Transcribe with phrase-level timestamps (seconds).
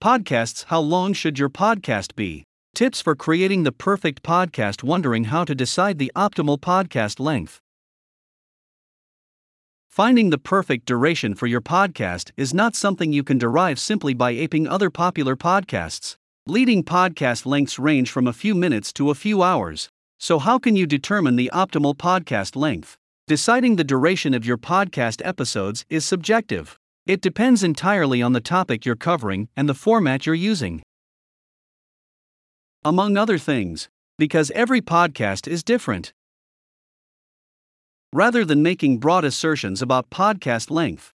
[0.00, 2.44] Podcasts How long should your podcast be?
[2.72, 4.84] Tips for creating the perfect podcast.
[4.84, 7.58] Wondering how to decide the optimal podcast length.
[9.88, 14.30] Finding the perfect duration for your podcast is not something you can derive simply by
[14.30, 16.14] aping other popular podcasts.
[16.46, 19.88] Leading podcast lengths range from a few minutes to a few hours.
[20.20, 22.96] So, how can you determine the optimal podcast length?
[23.26, 26.78] Deciding the duration of your podcast episodes is subjective.
[27.08, 30.82] It depends entirely on the topic you're covering and the format you're using.
[32.84, 33.88] Among other things,
[34.18, 36.12] because every podcast is different.
[38.12, 41.14] Rather than making broad assertions about podcast length,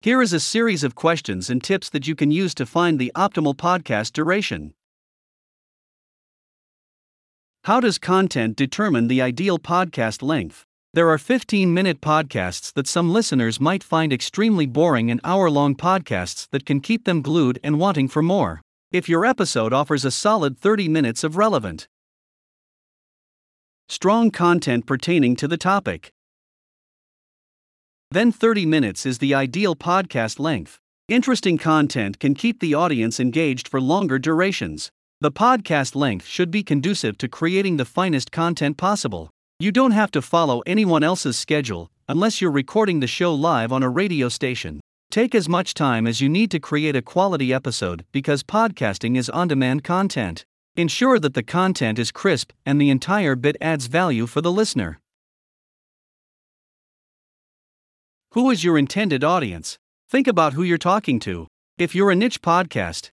[0.00, 3.10] here is a series of questions and tips that you can use to find the
[3.16, 4.74] optimal podcast duration.
[7.64, 10.67] How does content determine the ideal podcast length?
[10.94, 15.74] There are 15 minute podcasts that some listeners might find extremely boring and hour long
[15.74, 18.62] podcasts that can keep them glued and wanting for more.
[18.90, 21.88] If your episode offers a solid 30 minutes of relevant,
[23.90, 26.10] strong content pertaining to the topic,
[28.10, 30.80] then 30 minutes is the ideal podcast length.
[31.06, 34.90] Interesting content can keep the audience engaged for longer durations.
[35.20, 39.30] The podcast length should be conducive to creating the finest content possible.
[39.60, 43.82] You don't have to follow anyone else's schedule unless you're recording the show live on
[43.82, 44.78] a radio station.
[45.10, 49.28] Take as much time as you need to create a quality episode because podcasting is
[49.28, 50.44] on demand content.
[50.76, 55.00] Ensure that the content is crisp and the entire bit adds value for the listener.
[58.34, 59.76] Who is your intended audience?
[60.08, 61.48] Think about who you're talking to.
[61.78, 63.10] If you're a niche podcast,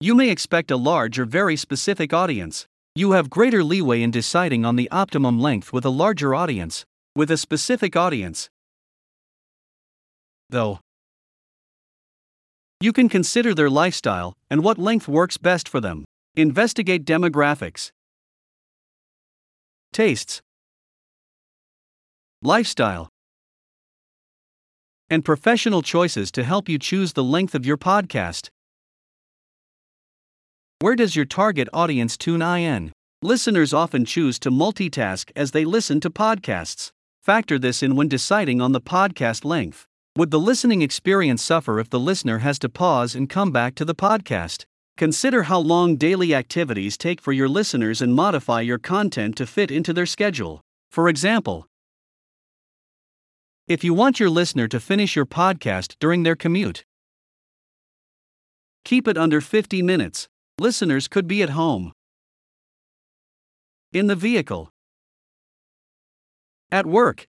[0.00, 2.66] you may expect a large or very specific audience.
[2.98, 6.84] You have greater leeway in deciding on the optimum length with a larger audience.
[7.14, 8.50] With a specific audience,
[10.50, 10.80] though,
[12.80, 16.04] you can consider their lifestyle and what length works best for them.
[16.34, 17.92] Investigate demographics,
[19.92, 20.40] tastes,
[22.42, 23.08] lifestyle,
[25.08, 28.48] and professional choices to help you choose the length of your podcast.
[30.80, 32.92] Where does your target audience tune in?
[33.20, 36.92] Listeners often choose to multitask as they listen to podcasts.
[37.20, 39.86] Factor this in when deciding on the podcast length.
[40.16, 43.84] Would the listening experience suffer if the listener has to pause and come back to
[43.84, 44.66] the podcast?
[44.96, 49.72] Consider how long daily activities take for your listeners and modify your content to fit
[49.72, 50.60] into their schedule.
[50.92, 51.66] For example,
[53.66, 56.84] if you want your listener to finish your podcast during their commute,
[58.84, 60.28] keep it under 50 minutes.
[60.60, 61.92] Listeners could be at home,
[63.92, 64.70] in the vehicle,
[66.72, 67.24] at work,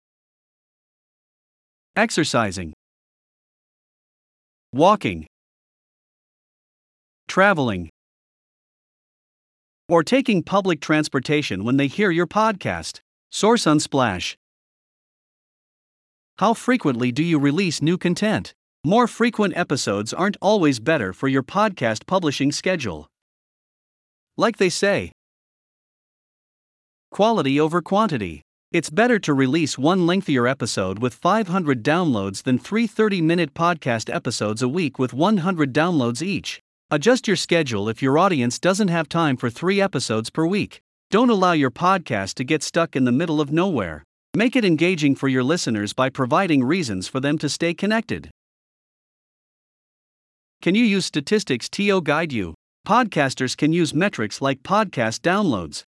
[1.96, 2.72] exercising,
[4.72, 5.25] walking,
[7.28, 7.90] traveling,
[9.90, 13.00] or taking public transportation when they hear your podcast.
[13.31, 14.35] Source Unsplash.
[16.38, 18.53] How frequently do you release new content?
[18.85, 23.08] More frequent episodes aren't always better for your podcast publishing schedule.
[24.38, 25.12] Like they say,
[27.12, 28.41] quality over quantity.
[28.73, 34.13] It's better to release one lengthier episode with 500 downloads than three 30 minute podcast
[34.13, 36.59] episodes a week with 100 downloads each.
[36.91, 40.81] Adjust your schedule if your audience doesn't have time for three episodes per week.
[41.09, 44.03] Don't allow your podcast to get stuck in the middle of nowhere.
[44.35, 48.29] Make it engaging for your listeners by providing reasons for them to stay connected.
[50.62, 52.53] Can you use statistics to guide you?
[52.85, 55.85] Podcasters can use metrics like podcast downloads,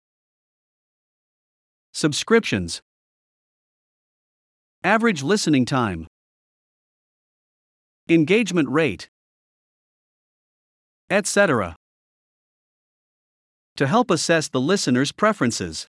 [1.92, 2.80] subscriptions,
[4.84, 6.06] average listening time,
[8.08, 9.08] engagement rate,
[11.10, 11.74] etc.
[13.76, 15.88] to help assess the listener's preferences.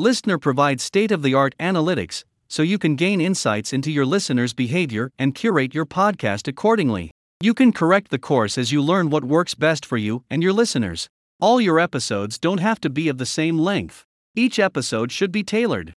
[0.00, 4.52] Listnr provides state of the art analytics so you can gain insights into your listener's
[4.52, 7.12] behavior and curate your podcast accordingly.
[7.44, 10.54] You can correct the course as you learn what works best for you and your
[10.54, 11.10] listeners.
[11.42, 14.06] All your episodes don't have to be of the same length.
[14.34, 15.92] Each episode should be tailored.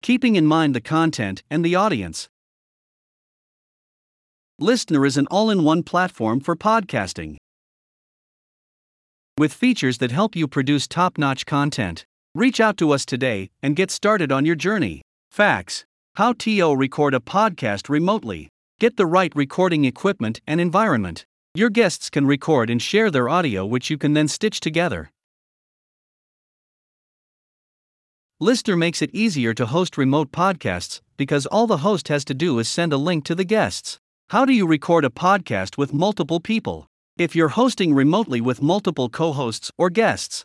[0.00, 2.30] Keeping in mind the content and the audience.
[4.58, 7.36] Listnr is an all in one platform for podcasting.
[9.36, 12.06] With features that help you produce top notch content.
[12.34, 15.02] Reach out to us today and get started on your journey.
[15.30, 15.84] Facts
[16.14, 18.48] How TO record a podcast remotely.
[18.82, 21.24] Get the right recording equipment and environment.
[21.54, 25.12] Your guests can record and share their audio, which you can then stitch together.
[28.42, 32.58] Listnr makes it easier to host remote podcasts because all the host has to do
[32.58, 34.00] is send a link to the guests.
[34.30, 36.88] How do you record a podcast with multiple people?
[37.16, 40.44] If you're hosting remotely with multiple co hosts or guests,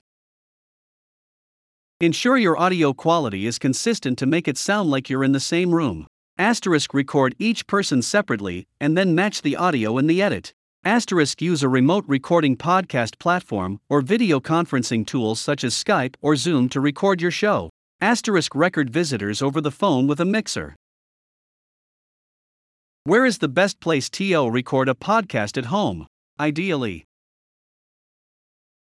[2.00, 5.74] ensure your audio quality is consistent to make it sound like you're in the same
[5.74, 6.06] room.
[6.40, 10.54] Asterisk record each person separately and then match the audio in the edit.
[10.84, 16.36] Asterisk use a remote recording podcast platform or video conferencing tools such as Skype or
[16.36, 17.72] Zoom to record your show.
[18.02, 20.76] Asterisk record visitors over the phone with a mixer.
[23.04, 26.06] Where is the best place to record a podcast at home?
[26.40, 27.04] Ideally,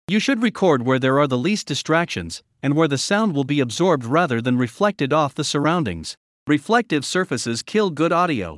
[0.08, 3.60] you should record where there are the least distractions and where the sound will be
[3.60, 6.16] absorbed rather than reflected off the surroundings.
[6.52, 8.58] Reflective surfaces kill good audio.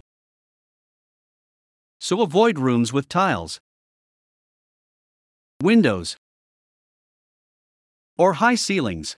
[2.01, 3.60] So avoid rooms with tiles,
[5.62, 6.18] windows,
[8.18, 9.16] or high ceilings.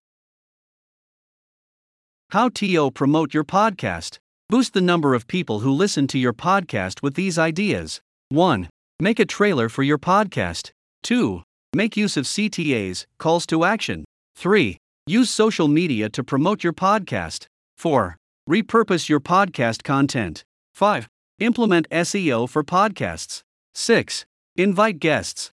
[2.32, 4.18] How to promote your podcast?
[4.50, 8.02] Boost the number of people who listen to your podcast with these ideas.
[8.28, 8.68] 1.
[9.00, 10.72] Make a trailer for your podcast.
[11.02, 11.42] 2.
[11.74, 14.04] Make use of CTAs, calls to action.
[14.34, 14.76] 3.
[15.06, 17.46] Use social media to promote your podcast.
[17.78, 18.18] 4.
[18.48, 20.44] Repurpose your podcast content.
[20.72, 21.08] 5.
[21.40, 23.42] Implement SEO for podcasts.
[23.74, 24.24] 6.
[24.56, 25.50] Invite guests.